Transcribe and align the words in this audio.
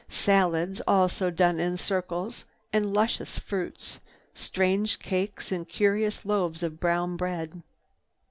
Salads, 0.09 0.81
also 0.87 1.29
done 1.29 1.59
in 1.59 1.77
circles, 1.77 2.43
and 2.73 2.91
luscious 2.91 3.37
fruits, 3.37 3.99
strange 4.33 4.97
cakes 4.97 5.51
and 5.51 5.69
curious 5.69 6.25
loaves 6.25 6.63
of 6.63 6.79
brown 6.79 7.15
bread. 7.17 7.61